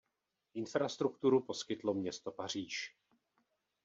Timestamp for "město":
1.93-2.31